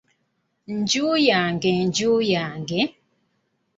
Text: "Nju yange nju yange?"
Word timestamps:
"Nju 0.77 1.07
yange 1.27 1.71
nju 1.85 2.13
yange?" 2.31 2.81